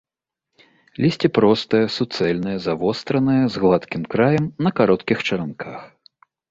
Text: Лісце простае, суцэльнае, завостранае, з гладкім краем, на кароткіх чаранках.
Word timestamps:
Лісце 1.05 1.29
простае, 1.37 1.83
суцэльнае, 1.97 2.57
завостранае, 2.67 3.39
з 3.55 3.65
гладкім 3.67 4.01
краем, 4.17 4.53
на 4.69 4.77
кароткіх 4.83 5.17
чаранках. 5.29 5.77